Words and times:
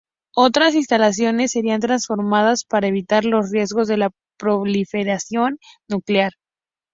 Otras 0.35 0.73
instalaciones 0.73 1.51
serían 1.51 1.79
transformadas 1.79 2.65
para 2.65 2.87
evitar 2.87 3.23
los 3.23 3.51
riesgos 3.51 3.87
de 3.87 3.97
la 3.97 4.09
proliferación 4.35 5.59
nuclear. 5.87 6.31